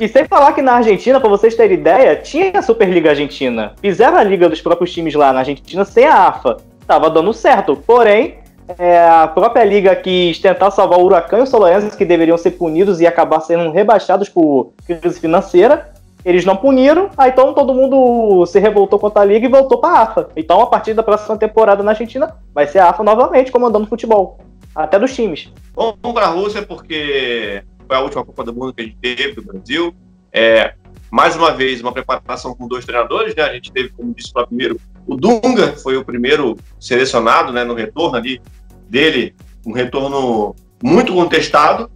[0.00, 3.72] e sem falar que na Argentina, para vocês terem ideia, tinha a Superliga Argentina.
[3.80, 6.58] Fizeram a liga dos próprios times lá na Argentina sem a AFA.
[6.86, 7.76] Tava dando certo.
[7.76, 8.38] Porém,
[8.78, 12.52] é, a própria liga quis tentar salvar o Huracan e o Soloenses, que deveriam ser
[12.52, 15.91] punidos e acabar sendo rebaixados por crise financeira.
[16.24, 19.98] Eles não puniram, aí então todo mundo se revoltou contra a liga e voltou para
[19.98, 20.28] a AFA.
[20.36, 24.38] Então, a partir da próxima temporada na Argentina, vai ser a AFA novamente comandando futebol.
[24.74, 25.52] Até dos times.
[25.74, 29.34] Vamos para a Rússia, porque foi a última Copa do Mundo que a gente teve
[29.34, 29.94] do Brasil.
[30.32, 30.74] É,
[31.10, 33.42] mais uma vez, uma preparação com dois treinadores, né?
[33.42, 37.64] A gente teve, como disse para primeiro, o Dunga foi o primeiro selecionado, né?
[37.64, 38.40] No retorno ali
[38.88, 39.34] dele,
[39.66, 41.90] um retorno muito contestado,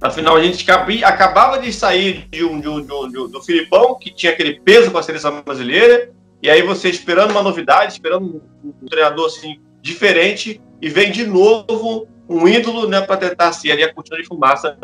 [0.00, 0.64] Afinal, a gente
[1.04, 4.92] acabava de sair de um, de um, de um, do Filipão, que tinha aquele peso
[4.92, 9.60] com a seleção brasileira, e aí você esperando uma novidade, esperando um, um treinador assim,
[9.82, 14.28] diferente, e vem de novo um ídolo né, para tentar ser ali a cortina de
[14.28, 14.78] fumaça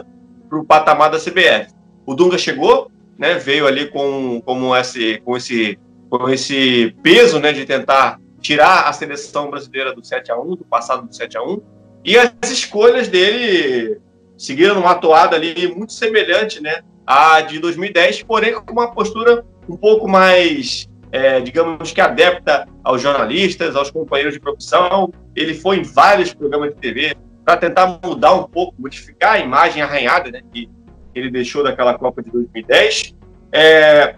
[0.48, 1.72] para o patamar da CBF.
[2.05, 5.79] O Dunga chegou, né, veio ali com, com, esse, com, esse,
[6.11, 10.64] com esse peso né, de tentar tirar a seleção brasileira do 7 a 1 do
[10.64, 11.62] passado do 7 a 1
[12.05, 14.00] e as escolhas dele
[14.37, 19.77] seguiram uma toada ali muito semelhante né, à de 2010, porém com uma postura um
[19.77, 25.12] pouco mais é, digamos que adepta aos jornalistas, aos companheiros de profissão.
[25.37, 29.81] Ele foi em vários programas de TV para tentar mudar um pouco, modificar a imagem
[29.81, 30.68] arranhada né, que
[31.14, 33.14] ele deixou daquela Copa de 2010.
[33.53, 34.16] É,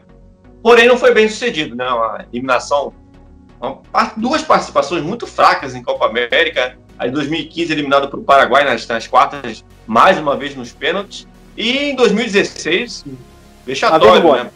[0.62, 1.76] porém, não foi bem sucedido.
[1.76, 2.94] Né, uma eliminação,
[3.60, 3.82] uma,
[4.16, 6.78] duas participações muito fracas em Copa América.
[6.98, 11.26] Aí, em 2015, eliminado para o Paraguai nas, nas quartas, mais uma vez nos pênaltis.
[11.56, 13.04] E em 2016,
[13.64, 14.50] vexatório, né?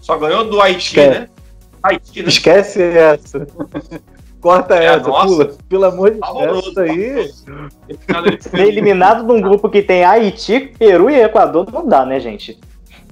[0.00, 1.20] Só ganhou do Haiti, Esquece.
[1.20, 1.28] né?
[1.82, 2.28] Haiti, né?
[2.28, 3.46] Esquece essa.
[4.40, 5.54] Corta é, essa, nossa, pula.
[5.68, 7.30] Pelo amor de Deus, isso aí.
[8.40, 12.58] Ser eliminado de um grupo que tem Haiti, Peru e Equador não dá, né, gente?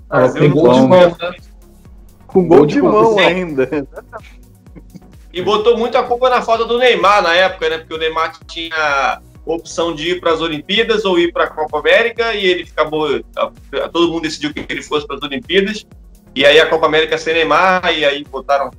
[0.09, 1.17] Ah, tem gol de mão.
[1.21, 1.33] Né?
[2.27, 3.69] Com gol, de mão ainda.
[5.33, 7.79] E botou muito a culpa na falta do Neymar na época, né?
[7.79, 11.79] Porque o Neymar tinha opção de ir para as Olimpíadas ou ir para a Copa
[11.79, 13.09] América e ele acabou.
[13.93, 15.87] Todo mundo decidiu que ele fosse para as Olimpíadas
[16.35, 18.71] e aí a Copa América sem Neymar, e aí botaram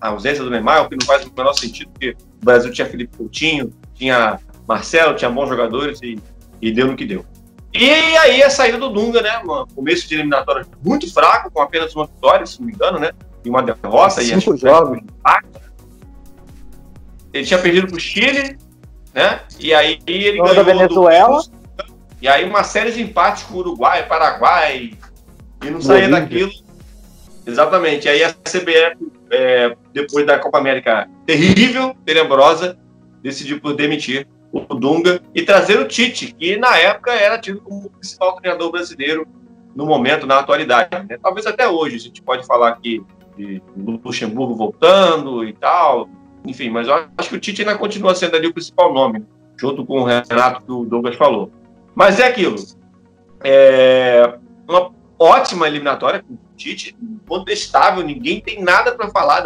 [0.00, 2.86] a ausência do Neymar, o que não faz o menor sentido, porque o Brasil tinha
[2.86, 6.18] Felipe Coutinho, tinha Marcelo, tinha bons jogadores e,
[6.60, 7.24] e deu no que deu.
[7.74, 9.38] E aí a saída do Dunga, né?
[9.38, 13.12] Um começo de eliminatória muito fraco, com apenas uma vitória, se não me engano, né?
[13.44, 14.22] E uma derrota.
[14.22, 14.98] Cinco e jogos.
[17.32, 18.58] Ele tinha perdido para o Chile,
[19.14, 19.40] né?
[19.58, 21.42] E aí ele ganhou da Venezuela.
[21.42, 21.62] Do...
[22.20, 24.92] E aí uma série de empates com o Uruguai, Paraguai,
[25.62, 26.52] e não saía daquilo.
[27.46, 28.08] Exatamente.
[28.08, 28.96] Aí a CBF,
[29.30, 32.78] é, depois da Copa América terrível, tenebrosa,
[33.22, 37.86] decidiu por demitir o Dunga e trazer o Tite, que na época era tido como
[37.86, 39.26] o principal treinador brasileiro
[39.74, 40.90] no momento, na atualidade.
[41.08, 41.18] Né?
[41.22, 43.02] Talvez até hoje, a gente pode falar aqui
[43.36, 46.08] de Luxemburgo voltando e tal,
[46.44, 49.24] enfim, mas eu acho que o Tite ainda continua sendo ali o principal nome,
[49.56, 51.50] junto com o Renato que o Douglas falou.
[51.94, 52.56] Mas é aquilo.
[53.44, 59.40] É uma ótima eliminatória com o Tite, contestável, ninguém tem nada para falar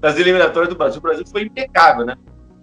[0.00, 0.98] das eliminatórias do Brasil.
[0.98, 2.16] O Brasil foi impecável, né?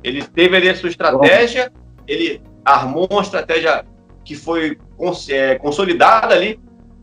[0.03, 1.71] Ele teve ali a sua estratégia,
[2.07, 3.85] ele armou uma estratégia
[4.25, 4.77] que foi
[5.29, 6.59] é, consolidada ali.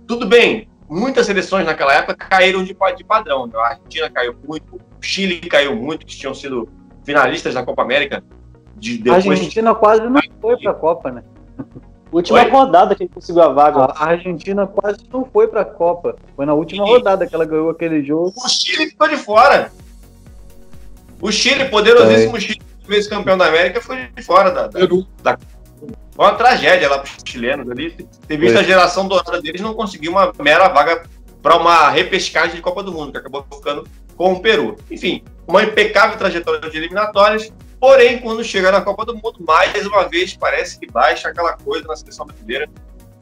[0.07, 3.47] Tudo bem, muitas seleções naquela época caíram de, de padrão.
[3.47, 3.53] Né?
[3.57, 6.69] A Argentina caiu muito, o Chile caiu muito, que tinham sido
[7.05, 8.23] finalistas da Copa América.
[8.77, 9.27] De, depois...
[9.27, 11.23] A Argentina quase não foi para a Copa, né?
[12.13, 12.51] Última Oi?
[12.51, 13.85] rodada que ele conseguiu a vaga.
[13.95, 16.17] A Argentina quase não foi para a Copa.
[16.35, 18.33] Foi na última rodada que ela ganhou aquele jogo.
[18.37, 19.71] O Chile ficou de fora.
[21.21, 22.41] O Chile, poderosíssimo é.
[22.41, 24.81] Chile, vezes campeão da América, foi de fora da, da,
[25.23, 25.39] da
[26.13, 27.93] foi uma tragédia lá para os chilenos ali.
[28.27, 31.05] Ter visto a geração dourada deles não conseguiu uma mera vaga
[31.41, 33.87] para uma repescagem de Copa do Mundo, que acabou ficando
[34.21, 34.77] com o Peru.
[34.91, 37.51] Enfim, uma impecável trajetória de eliminatórias.
[37.81, 41.89] Porém, quando chega na Copa do Mundo, mais uma vez parece que baixa aquela coisa
[41.89, 42.69] na seleção brasileira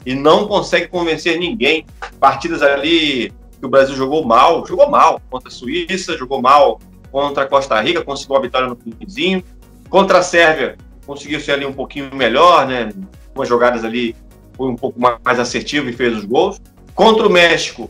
[0.04, 1.86] e não consegue convencer ninguém.
[2.18, 6.80] Partidas ali que o Brasil jogou mal, jogou mal contra a Suíça, jogou mal
[7.12, 9.44] contra a Costa Rica, conseguiu a vitória no finzinho.
[9.88, 12.88] Contra a Sérvia, conseguiu ser ali um pouquinho melhor, né?
[13.36, 14.16] Umas jogadas ali
[14.56, 16.60] foi um pouco mais assertivo e fez os gols.
[16.92, 17.88] Contra o México,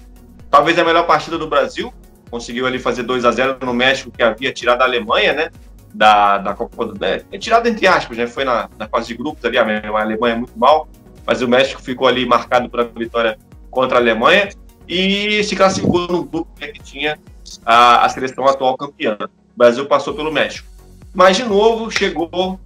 [0.50, 1.90] talvez a melhor partida do Brasil,
[2.30, 5.50] conseguiu ali fazer 2 a 0 no México, que havia tirado a Alemanha, né?
[5.92, 7.04] da, da Copa do Mundo.
[7.04, 8.26] É tirado entre aspas, né?
[8.26, 10.88] Foi na, na fase de grupos ali, a Alemanha é muito mal,
[11.26, 13.38] mas o México ficou ali marcado por a vitória
[13.70, 14.48] contra a Alemanha
[14.86, 17.18] e se classificou no grupo né, que tinha
[17.64, 19.16] a, a seleção atual campeã.
[19.20, 20.66] O Brasil passou pelo México.
[21.14, 22.60] Mas, de novo, chegou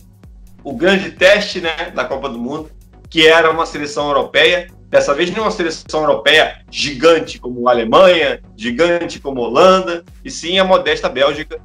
[0.62, 2.70] o grande teste né, da Copa do Mundo,
[3.08, 4.68] que era uma seleção europeia.
[4.92, 10.30] Dessa vez não uma seleção europeia gigante como a Alemanha, gigante como a Holanda, e
[10.30, 11.58] sim a modesta Bélgica,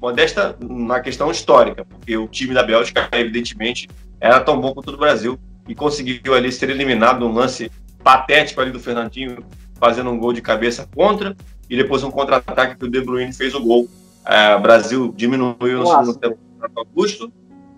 [0.00, 3.86] modesta na questão histórica, porque o time da Bélgica, evidentemente,
[4.18, 5.38] era tão bom quanto o do Brasil
[5.68, 7.70] e conseguiu ali ser eliminado num lance
[8.02, 9.44] patético ali do Fernandinho,
[9.78, 11.36] fazendo um gol de cabeça contra,
[11.68, 13.90] e depois um contra-ataque que o De Bruyne fez o gol.
[14.24, 15.98] É, o Brasil diminuiu no Nossa.
[15.98, 16.38] segundo tempo
[16.74, 17.30] Augusto.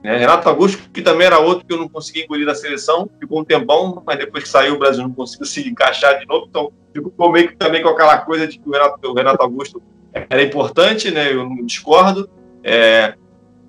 [0.03, 0.17] Né?
[0.17, 3.45] Renato Augusto, que também era outro que eu não consegui engolir da seleção, ficou um
[3.45, 7.31] tempão, mas depois que saiu o Brasil não conseguiu se encaixar de novo, então ficou
[7.31, 11.11] meio que também com aquela coisa de que o Renato, o Renato Augusto era importante,
[11.11, 11.33] né?
[11.33, 12.29] Eu não discordo.
[12.62, 13.15] É,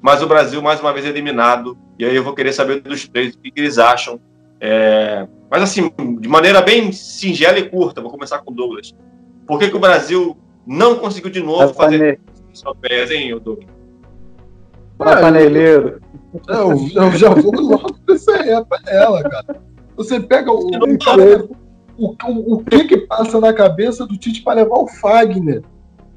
[0.02, 1.78] mas o Brasil, mais uma vez, é eliminado.
[1.98, 4.19] E aí eu vou querer saber dos três o que, que eles acham.
[4.60, 8.93] É, mas, assim, de maneira bem singela e curta, vou começar com o Douglas.
[9.48, 12.19] Por que, que o Brasil não conseguiu de novo fazer
[12.65, 13.83] europeias, hein, Douglas?
[14.97, 16.01] Para paneleiro.
[16.47, 19.62] Eu, eu já vou logo pra aí, a panela, cara.
[19.95, 20.71] Você pega o.
[21.95, 25.62] O, o, o que que passa na cabeça do Tite para levar o Fagner?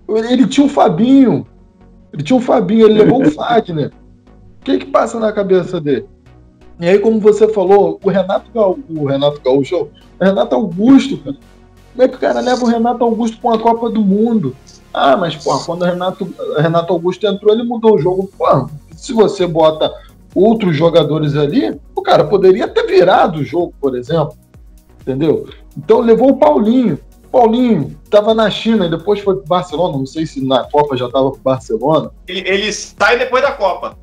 [0.08, 1.46] Ele tinha um Fabinho.
[2.12, 3.92] Ele tinha um Fabinho, ele levou o Fagner.
[4.60, 6.06] O que que passa na cabeça dele?
[6.80, 11.36] E aí, como você falou, o Renato Gaúcho, o Renato Gaúcho, o Renato Augusto, cara.
[11.92, 14.54] Como é que o cara leva o Renato Augusto para uma Copa do Mundo?
[14.96, 18.30] Ah, mas, pô, quando o Renato, Renato Augusto entrou, ele mudou o jogo.
[18.96, 19.92] Se você bota
[20.35, 24.32] outros jogadores ali, o cara poderia ter virado o jogo, por exemplo.
[25.02, 25.46] Entendeu?
[25.76, 26.98] Então levou o Paulinho.
[27.30, 29.98] Paulinho estava na China e depois foi para Barcelona.
[29.98, 32.11] Não sei se na Copa já estava para Barcelona.
[32.26, 33.98] Ele, ele sai depois da Copa.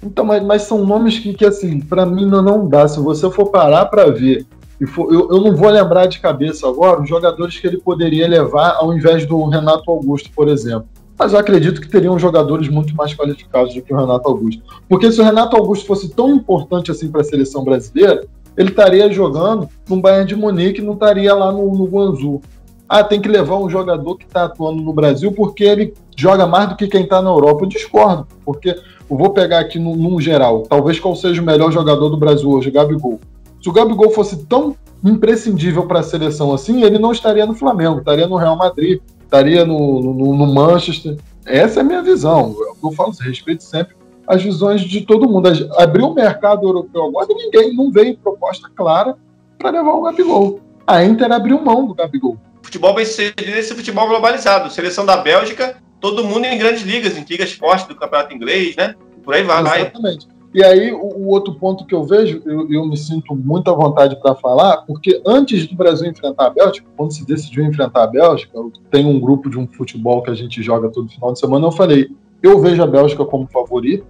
[0.00, 2.86] Então, mas, mas são nomes que, que assim, para mim não, não dá.
[2.86, 4.46] Se você for parar para ver,
[4.80, 8.76] e eu, eu não vou lembrar de cabeça agora os jogadores que ele poderia levar
[8.76, 10.88] ao invés do Renato Augusto, por exemplo.
[11.18, 14.62] Mas eu acredito que teriam jogadores muito mais qualificados do que o Renato Augusto.
[14.88, 18.24] Porque se o Renato Augusto fosse tão importante assim para a seleção brasileira,
[18.56, 22.40] ele estaria jogando no Bayern de Munique, não estaria lá no, no Guangzhou.
[22.88, 26.68] Ah, tem que levar um jogador que está atuando no Brasil porque ele joga mais
[26.68, 27.64] do que quem está na Europa.
[27.64, 30.62] Eu discordo, porque eu vou pegar aqui num geral.
[30.62, 33.20] Talvez qual seja o melhor jogador do Brasil hoje, Gabigol.
[33.60, 37.98] Se o Gabigol fosse tão imprescindível para a seleção assim, ele não estaria no Flamengo,
[37.98, 41.16] estaria no Real Madrid, estaria no, no, no Manchester.
[41.44, 42.54] Essa é a minha visão.
[42.82, 45.48] Eu falo, respeito sempre as visões de todo mundo.
[45.78, 49.16] Abriu o mercado europeu agora e ninguém não veio proposta clara
[49.58, 50.60] para levar o Gabigol.
[50.86, 52.36] A Inter abriu mão do Gabigol.
[52.62, 54.70] Futebol vai ser esse futebol globalizado.
[54.70, 58.94] Seleção da Bélgica, todo mundo em grandes ligas, em ligas fortes do campeonato inglês, né?
[59.24, 59.80] Por aí vai.
[59.80, 60.28] Exatamente.
[60.54, 63.74] E aí, o, o, outro ponto que eu vejo, eu, eu me sinto muito à
[63.74, 68.06] vontade para falar, porque antes do Brasil enfrentar a Bélgica, quando se decidiu enfrentar a
[68.06, 68.58] Bélgica,
[68.90, 71.72] tem um grupo de um futebol que a gente joga todo final de semana, eu
[71.72, 72.08] falei,
[72.42, 74.06] eu vejo a Bélgica como favorita,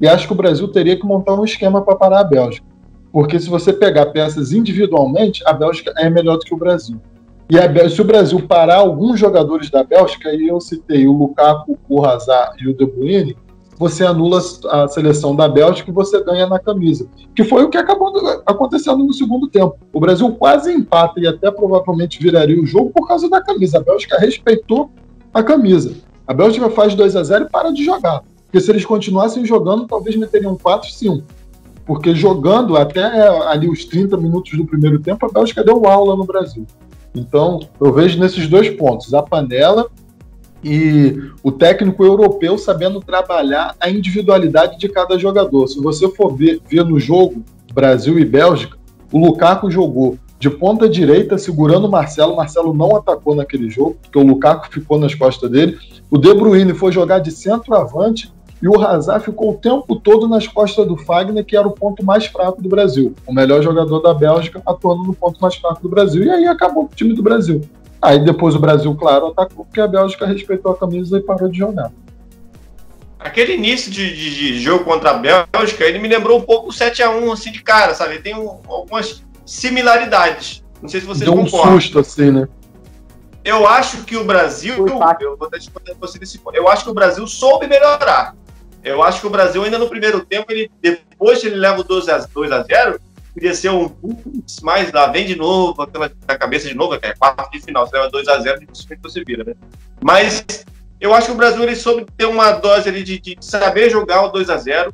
[0.00, 2.66] e acho que o Brasil teria que montar um esquema para parar a Bélgica.
[3.12, 7.00] Porque se você pegar peças individualmente, a Bélgica é melhor do que o Brasil.
[7.50, 11.76] E a, se o Brasil parar alguns jogadores da Bélgica, e eu citei o Lukaku,
[11.88, 13.36] o Hazard e o De Bruyne,
[13.80, 17.08] você anula a seleção da Bélgica e você ganha na camisa.
[17.34, 18.12] Que foi o que acabou
[18.44, 19.78] acontecendo no segundo tempo.
[19.90, 23.78] O Brasil quase empata e até provavelmente viraria o jogo por causa da camisa.
[23.78, 24.90] A Bélgica respeitou
[25.32, 25.94] a camisa.
[26.26, 28.22] A Bélgica faz 2 a 0 e para de jogar.
[28.44, 31.26] Porque se eles continuassem jogando, talvez meteriam 4, 5.
[31.86, 33.02] Porque jogando até
[33.48, 36.66] ali os 30 minutos do primeiro tempo, a Bélgica deu aula no Brasil.
[37.14, 39.88] Então, eu vejo nesses dois pontos, a panela
[40.62, 45.66] e o técnico europeu sabendo trabalhar a individualidade de cada jogador.
[45.66, 47.42] Se você for ver, ver no jogo
[47.72, 48.76] Brasil e Bélgica,
[49.12, 52.36] o Lukaku jogou de ponta direita segurando o Marcelo.
[52.36, 55.78] Marcelo não atacou naquele jogo, porque o Lukaku ficou nas costas dele.
[56.10, 60.46] O De Bruyne foi jogar de centroavante e o Hazard ficou o tempo todo nas
[60.46, 63.14] costas do Fagner, que era o ponto mais fraco do Brasil.
[63.26, 66.24] O melhor jogador da Bélgica atuando no ponto mais fraco do Brasil.
[66.24, 67.62] E aí acabou o time do Brasil.
[68.00, 71.58] Aí depois o Brasil, claro, atacou, porque a Bélgica respeitou a camisa e parou de
[71.58, 71.92] jogar.
[73.18, 76.72] Aquele início de, de, de jogo contra a Bélgica, ele me lembrou um pouco o
[76.72, 78.14] 7x1, assim, de cara, sabe?
[78.14, 80.64] Ele tem um, algumas similaridades.
[80.80, 81.74] Não sei se vocês Deu concordam.
[81.74, 82.48] um susto, assim, né?
[83.44, 84.74] Eu acho que o Brasil.
[85.20, 86.56] Eu vou responder você nesse ponto.
[86.56, 88.34] Eu acho que o Brasil soube melhorar.
[88.82, 91.84] Eu acho que o Brasil, ainda no primeiro tempo, ele, depois que ele leva o
[91.84, 93.00] 2 a, 2 a 0
[93.32, 97.50] podia ser um putz, mais lá, vem de novo, aquela cabeça de novo, é quarto
[97.50, 99.54] de final, você leva 2 a 0 dificilmente você vira, né?
[100.02, 100.44] Mas
[101.00, 104.22] eu acho que o Brasil ele soube ter uma dose ali de, de saber jogar
[104.22, 104.92] o 2 a 0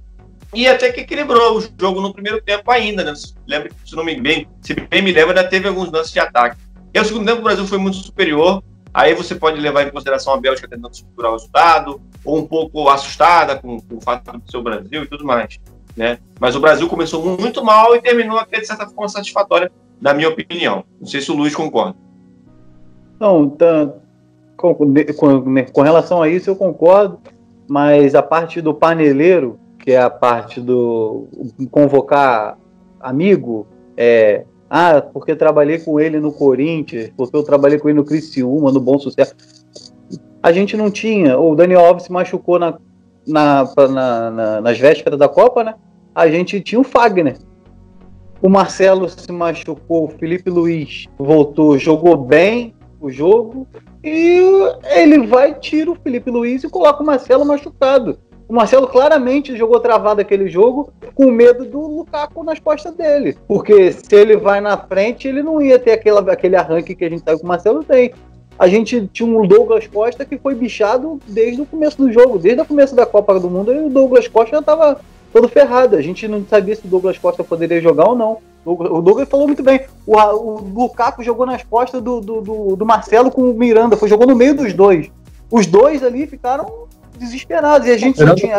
[0.55, 3.13] e até que equilibrou o jogo no primeiro tempo ainda, né?
[3.47, 6.57] Lembra, se não me bem, se bem me lembro, ainda teve alguns lances de ataque.
[6.95, 8.63] E o segundo tempo o Brasil foi muito superior,
[8.97, 12.89] Aí você pode levar em consideração a Bélgica tentando segurar o resultado, ou um pouco
[12.89, 15.61] assustada com, com o fato do seu Brasil e tudo mais.
[15.97, 16.19] Né?
[16.39, 20.29] Mas o Brasil começou muito mal e terminou até de certa forma satisfatória, na minha
[20.29, 20.85] opinião.
[21.01, 21.97] Não sei se o Luiz concorda.
[23.19, 23.95] Não, tá,
[24.57, 27.19] com, com, com, relação a isso eu concordo,
[27.67, 31.27] mas a parte do paneleiro, que é a parte do
[31.71, 32.59] convocar
[33.01, 38.05] amigo, é, ah, porque trabalhei com ele no Corinthians, porque eu trabalhei com ele no
[38.05, 39.35] Criciúma, no Bom Sucesso.
[40.43, 41.39] A gente não tinha.
[41.39, 42.79] O Daniel Alves se machucou na,
[43.27, 45.75] na, na, na, nas vésperas da Copa, né?
[46.17, 47.37] A gente tinha o Fagner.
[48.41, 53.69] O Marcelo se machucou, o Felipe Luiz voltou, jogou bem o jogo.
[54.03, 54.41] E
[54.95, 58.19] ele vai, tira o Felipe Luiz e coloca o Marcelo machucado.
[58.49, 63.37] O Marcelo claramente jogou travado aquele jogo com medo do Lukaku nas costas dele.
[63.47, 67.11] Porque se ele vai na frente, ele não ia ter aquela, aquele arranque que a
[67.11, 68.15] gente sabe que o Marcelo tem.
[68.59, 72.63] a gente tinha um Douglas Costa que foi bichado desde o começo do jogo, desde
[72.63, 74.99] o começo da Copa do Mundo, e o Douglas Costa já estava
[75.37, 75.97] todo ferrado.
[75.97, 78.39] A gente não sabia se o Douglas Costa poderia jogar ou não.
[78.65, 79.83] O Douglas falou muito bem.
[80.07, 84.09] O, o Lukaku jogou nas costas do, do, do, do Marcelo com o Miranda, foi
[84.09, 85.11] jogou no meio dos dois.
[85.51, 88.59] Os dois ali ficaram desesperados e a gente Miranda tinha.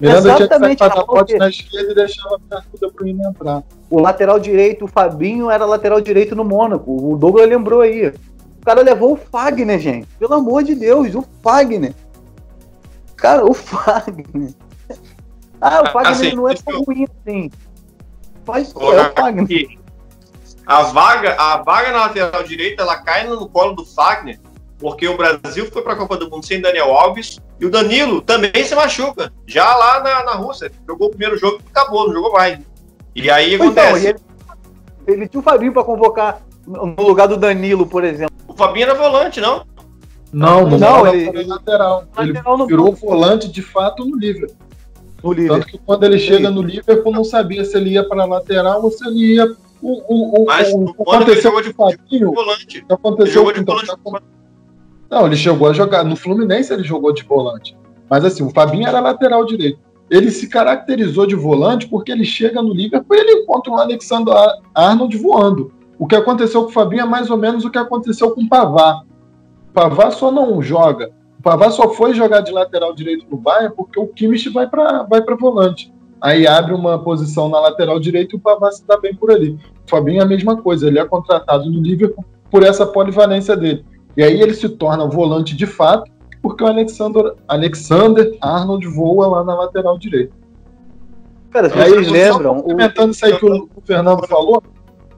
[0.00, 3.62] Miranda Exatamente, tinha que sair na esquerda e deixava a pro entrar.
[3.88, 7.12] O lateral direito, o Fabinho, era lateral direito no Mônaco.
[7.12, 8.08] O Douglas lembrou aí.
[8.08, 10.08] O cara levou o Fagner, gente.
[10.18, 11.94] Pelo amor de Deus, o Fagner.
[13.14, 14.54] Cara, o Fagner.
[15.62, 17.50] Ah, o Fagner assim, não é tão ruim assim.
[18.44, 19.78] Faz, é o Fagner.
[20.66, 24.40] A vaga, a vaga na lateral direita, ela cai no colo do Fagner,
[24.78, 28.20] porque o Brasil foi para a Copa do Mundo sem Daniel Alves e o Danilo
[28.20, 29.32] também se machuca.
[29.46, 32.58] Já lá na, na Rússia, jogou o primeiro jogo e acabou, não jogou mais.
[33.14, 34.08] E aí então, acontece.
[34.08, 34.24] Então,
[35.06, 38.34] ele, ele tinha o Fabinho para convocar no lugar do Danilo, por exemplo.
[38.48, 39.64] O Fabinho era volante, não?
[40.32, 42.04] Não, não, não ele, ele, lateral.
[42.18, 44.56] Ele lateral virou volante de fato no Liverpool.
[45.22, 45.60] No Liverpool.
[45.60, 48.90] Tanto que quando ele chega no Liverpool, não sabia se ele ia para lateral ou
[48.90, 49.56] se ele ia.
[49.80, 52.32] O, o, Mas o, o aconteceu de Fabinho.
[52.32, 52.84] Volante.
[52.88, 54.26] Aconteceu, ele jogou de então, volante.
[55.10, 56.04] Não, ele chegou a jogar.
[56.04, 57.76] No Fluminense ele jogou de volante.
[58.08, 59.78] Mas assim, o Fabinho era lateral direito.
[60.10, 64.34] Ele se caracterizou de volante porque ele chega no Liverpool e ele encontra o Alexander
[64.74, 65.72] Arnold voando.
[65.98, 68.48] O que aconteceu com o Fabinho é mais ou menos o que aconteceu com o
[68.48, 69.02] Pavar.
[69.70, 71.10] O Pavar só não joga.
[71.42, 75.02] O Pavar só foi jogar de lateral direito no Bayern porque o Kimmich vai para
[75.02, 75.92] vai volante.
[76.20, 79.58] Aí abre uma posição na lateral direita e o Pavar se dá bem por ali.
[79.84, 80.86] O Fabinho é a mesma coisa.
[80.86, 83.84] Ele é contratado no Liverpool por essa polivalência dele.
[84.16, 86.08] E aí ele se torna volante de fato,
[86.40, 90.32] porque o Alexander, Alexander Arnold voa lá na lateral direita.
[91.50, 92.60] Cara, vocês lembram?
[92.60, 93.10] Comentando o...
[93.10, 94.62] isso aí que o, Fernando falou,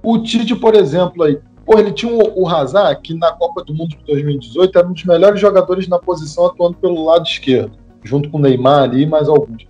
[0.03, 3.75] o Tite, por exemplo, aí, pô, ele tinha o, o Hazard, que na Copa do
[3.75, 7.73] Mundo de 2018 era um dos melhores jogadores na posição atuando pelo lado esquerdo,
[8.03, 9.67] junto com o Neymar ali e mais alguns.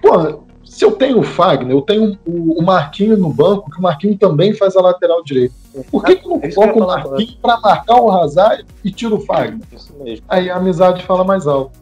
[0.00, 3.82] Pô, se eu tenho o Fagner, eu tenho o, o Marquinho no banco, que o
[3.82, 5.54] Marquinho também faz a lateral direita.
[5.90, 9.60] Por que, que não coloca o Marquinhos para marcar o Hazard e tira o Fagner?
[10.28, 11.78] Aí a amizade fala mais alto.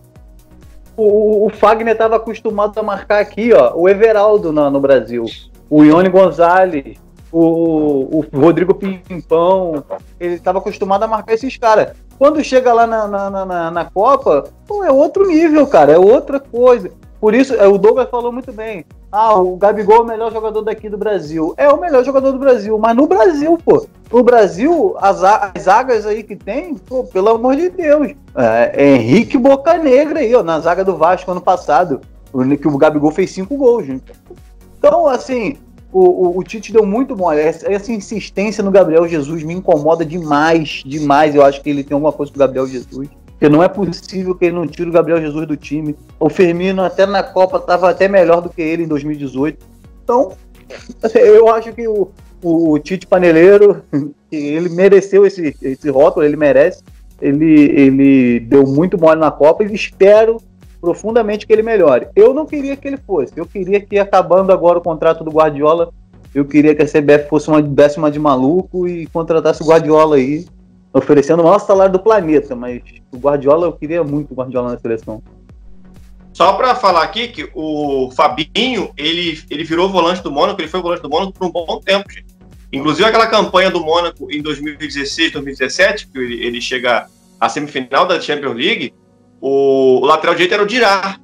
[0.97, 5.25] O, o Fagner estava acostumado a marcar aqui, ó, o Everaldo no, no Brasil,
[5.69, 6.99] o Ione Gonzalez,
[7.33, 9.85] o, o Rodrigo Pimpão,
[10.19, 11.97] ele estava acostumado a marcar esses caras.
[12.19, 16.39] Quando chega lá na, na, na, na Copa, pô, é outro nível, cara, é outra
[16.39, 16.91] coisa.
[17.21, 18.85] Por isso, é, o Douglas falou muito bem.
[19.13, 21.53] Ah, o Gabigol é o melhor jogador daqui do Brasil.
[21.57, 23.87] É o melhor jogador do Brasil, mas no Brasil, pô.
[24.11, 28.15] No Brasil, as, as zagas aí que tem, pô, pelo amor de Deus.
[28.35, 32.01] É, é Henrique Boca Negra aí, ó, na zaga do Vasco ano passado.
[32.61, 34.13] Que o Gabigol fez cinco gols, gente.
[34.79, 35.59] Então, assim,
[35.93, 37.33] o, o, o, Tite deu muito bom.
[37.33, 41.35] Essa, essa, insistência no Gabriel Jesus me incomoda demais, demais.
[41.35, 43.09] Eu acho que ele tem alguma coisa com o Gabriel Jesus.
[43.27, 45.97] Porque não é possível que ele não tire o Gabriel Jesus do time.
[46.19, 49.67] O Firmino, até na Copa, estava até melhor do que ele em 2018.
[50.05, 50.33] Então,
[51.03, 52.11] assim, eu acho que o,
[52.43, 53.83] o, Tite Paneleiro,
[54.31, 56.83] ele mereceu esse, esse rótulo, ele merece.
[57.21, 60.41] Ele, ele deu muito mole na Copa e espero
[60.81, 62.09] profundamente que ele melhore.
[62.17, 63.33] Eu não queria que ele fosse.
[63.37, 65.93] Eu queria que, acabando agora o contrato do Guardiola,
[66.35, 70.47] eu queria que a CBF fosse uma décima de maluco e contratasse o Guardiola aí
[70.93, 74.79] oferecendo o maior salário do planeta, mas o Guardiola, eu queria muito o Guardiola na
[74.79, 75.23] seleção.
[76.33, 80.81] Só para falar aqui que o Fabinho, ele, ele virou volante do Mônaco, ele foi
[80.81, 82.27] volante do Mônaco por um bom tempo, gente.
[82.73, 87.07] Inclusive aquela campanha do Mônaco em 2016, 2017, que ele, ele chega
[87.39, 88.95] à semifinal da Champions League,
[89.41, 91.17] o, o lateral direito era o Dirá.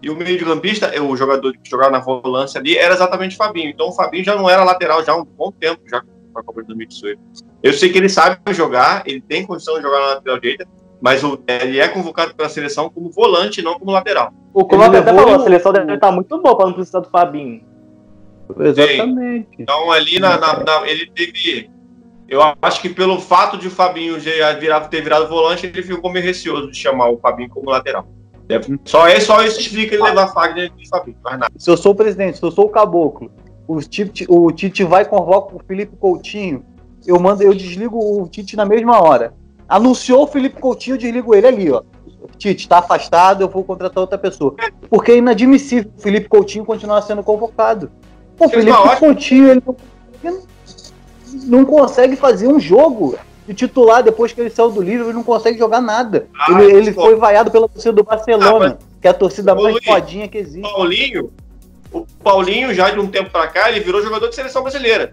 [0.00, 3.38] E o meio de campista, o jogador que jogava na volância ali, era exatamente o
[3.38, 3.70] Fabinho.
[3.70, 6.42] Então o Fabinho já não era lateral já há um bom tempo, já com a
[6.42, 7.20] Copa de 2018.
[7.62, 10.68] Eu sei que ele sabe jogar, ele tem condição de jogar na lateral direita,
[11.00, 14.32] mas o, ele é convocado pela seleção como volante, não como lateral.
[14.54, 17.62] O Klopp até falou, a seleção deve estar muito boa para não precisar do Fabinho.
[18.60, 19.48] Exatamente.
[19.48, 19.56] Sim.
[19.58, 21.70] Então ali na, na, na, ele teve.
[22.28, 26.12] Eu acho que pelo fato de o Fabinho já virar, ter virado volante, ele ficou
[26.12, 28.06] meio receoso de chamar o Fabinho como lateral.
[28.46, 31.52] Deve, só, é, só isso explica ele levar Fagner e Fabinho, mais nada.
[31.56, 33.30] Se eu sou o presidente, se eu sou o caboclo,
[33.66, 36.64] o Tite, o Tite vai convoca o Felipe Coutinho,
[37.06, 39.32] eu mando, eu desligo o Tite na mesma hora.
[39.66, 41.82] Anunciou o Felipe Coutinho, eu desligo ele ali, ó.
[42.36, 44.54] Tite, está afastado, eu vou contratar outra pessoa.
[44.90, 47.90] Porque é inadmissível o Felipe Coutinho continuar sendo convocado.
[48.38, 49.62] O Felipe Coutinho, ele
[51.44, 55.22] não, consegue fazer um jogo de titular depois que ele saiu do livro, ele não
[55.22, 56.26] consegue jogar nada.
[56.38, 59.82] Ah, ele, ele foi vaiado pela torcida do Barcelona, ah, que é a torcida mais
[59.84, 60.62] fodinha que existe.
[60.62, 61.32] Paulinho,
[61.92, 65.12] o Paulinho, já de um tempo para cá, ele virou jogador de seleção brasileira.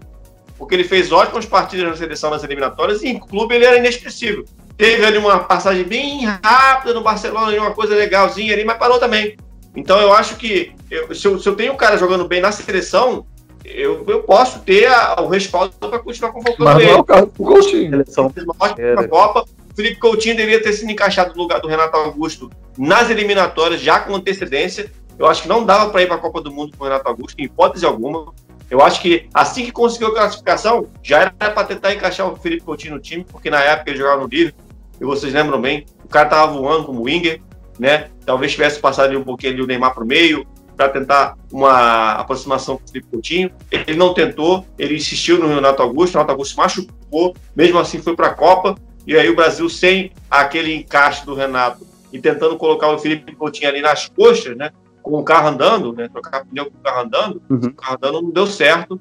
[0.58, 4.44] porque ele fez ótimas partidas na seleção nas eliminatórias e em clube ele era inexpressivo.
[4.76, 9.36] Teve ali uma passagem bem rápida no Barcelona, uma coisa legalzinha ali, mas parou também.
[9.74, 12.50] Então eu acho que eu, se, eu, se, eu, tenho um cara jogando bem na
[12.50, 13.26] seleção,
[13.74, 16.90] eu, eu posso ter a, o respaldo para continuar convocando mas ele.
[16.90, 17.90] Não é o caso do Coutinho.
[17.90, 18.32] Seleção.
[18.36, 19.44] Uma Copa.
[19.72, 24.00] O Felipe Coutinho deveria ter sido encaixado no lugar do Renato Augusto nas eliminatórias, já
[24.00, 24.90] com antecedência.
[25.18, 27.08] Eu acho que não dava para ir para a Copa do Mundo com o Renato
[27.08, 28.32] Augusto, em hipótese alguma.
[28.70, 32.64] Eu acho que assim que conseguiu a classificação, já era para tentar encaixar o Felipe
[32.64, 34.64] Coutinho no time, porque na época ele jogava no Liverpool,
[35.00, 37.40] e vocês lembram bem, o cara tava voando como winger,
[37.78, 38.08] né?
[38.24, 40.46] Talvez tivesse passado ali um pouquinho ali o Neymar para o meio,
[40.76, 43.50] para tentar uma aproximação com o Felipe Coutinho.
[43.70, 48.14] Ele não tentou, ele insistiu no Renato Augusto, o Renato Augusto machucou, mesmo assim foi
[48.14, 52.88] para a Copa, e aí o Brasil sem aquele encaixe do Renato e tentando colocar
[52.88, 54.70] o Felipe Coutinho ali nas coxas, né?
[55.02, 56.08] Com o carro andando, né?
[56.08, 57.58] Trocar pneu com o carro andando, uhum.
[57.58, 59.00] o carro andando não deu certo,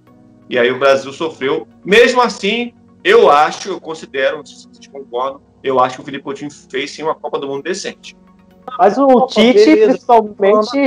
[0.49, 1.67] e aí o Brasil sofreu.
[1.83, 2.73] Mesmo assim,
[3.03, 6.51] eu acho, eu considero, não sei se vocês concordam, eu acho que o Felipe Coutinho
[6.51, 8.15] fez sim uma Copa do Mundo decente.
[8.77, 10.79] Mas o Tite, principalmente,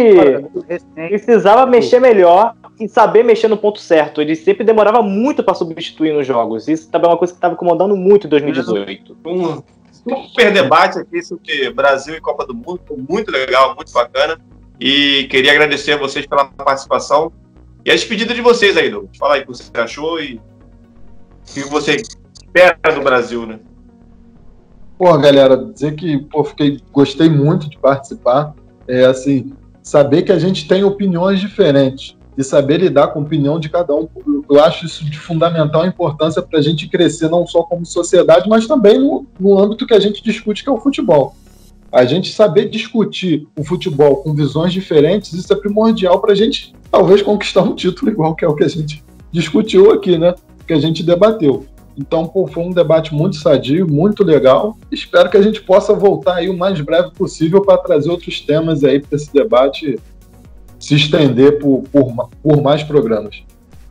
[0.94, 4.20] precisava mexer melhor e saber mexer no ponto certo.
[4.20, 6.68] Ele sempre demorava muito para substituir nos jogos.
[6.68, 9.16] Isso também é uma coisa que estava incomodando muito em 2018.
[9.26, 12.80] Um super debate aqui sobre Brasil e Copa do Mundo.
[12.86, 14.38] Foi muito legal, muito bacana.
[14.80, 17.32] E queria agradecer a vocês pela participação.
[17.84, 19.16] E a despedida de vocês aí, Douglas.
[19.16, 20.40] Fala aí o que você achou e
[21.48, 23.58] o que você espera do Brasil, né?
[24.98, 28.52] Pô, galera, dizer que pô, fiquei, gostei muito de participar.
[28.88, 33.60] É assim, saber que a gente tem opiniões diferentes e saber lidar com a opinião
[33.60, 34.08] de cada um.
[34.50, 38.66] Eu acho isso de fundamental importância para a gente crescer não só como sociedade, mas
[38.66, 41.36] também no, no âmbito que a gente discute, que é o futebol.
[41.92, 46.74] A gente saber discutir o futebol com visões diferentes, isso é primordial para a gente
[46.90, 50.34] talvez conquistar um título igual que é o que a gente discutiu aqui, né?
[50.66, 51.66] Que a gente debateu.
[51.98, 54.76] Então, pô, foi um debate muito sadio, muito legal.
[54.90, 58.84] Espero que a gente possa voltar aí o mais breve possível para trazer outros temas
[58.84, 59.98] aí para esse debate
[60.78, 63.42] se estender por, por, por mais programas.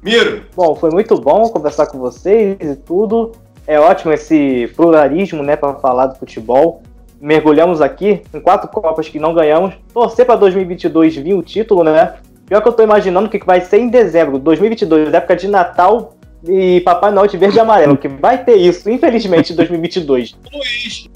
[0.01, 0.43] Miro!
[0.55, 3.33] Bom, foi muito bom conversar com vocês e tudo.
[3.67, 6.81] É ótimo esse pluralismo, né, para falar do futebol.
[7.19, 9.73] Mergulhamos aqui em quatro Copas que não ganhamos.
[9.93, 12.13] Torcer para 2022 vir o título, né?
[12.45, 16.16] Pior que eu tô imaginando o que vai ser em dezembro, 2022, época de Natal,
[16.47, 20.35] e Papai Noel de verde e amarelo, que vai ter isso, infelizmente, em 2022.
[20.53, 21.09] Luiz.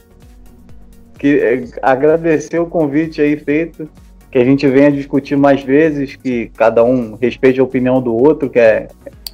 [1.17, 3.89] Que, é, agradecer o convite aí feito,
[4.31, 8.49] que a gente venha discutir mais vezes, que cada um respeite a opinião do outro,
[8.49, 8.87] que é,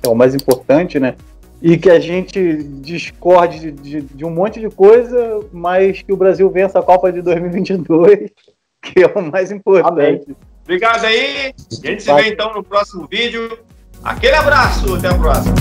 [0.03, 1.15] é o mais importante, né?
[1.61, 6.17] E que a gente discorde de, de, de, um monte de coisa, mas que o
[6.17, 8.29] Brasil vença a Copa de 2022,
[8.83, 9.87] que é o mais importante.
[9.87, 10.35] Amém.
[10.63, 11.53] Obrigado aí.
[11.71, 13.57] A gente se vê então no próximo vídeo.
[14.03, 15.55] Aquele abraço, até a próxima.